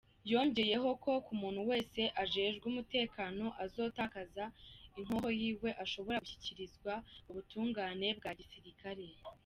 Yongeyeko 0.31 1.11
k'umuntu 1.25 1.61
wese 1.69 2.01
ajejwe 2.23 2.65
umutekano 2.71 3.45
azotakaza 3.63 4.43
inkoho 4.97 5.27
yiwe, 5.39 5.69
ashobora 5.83 6.21
gushikirizwa 6.25 6.93
ubutungane 7.29 8.07
bwa 8.19 8.31
gisirikare. 8.39 9.05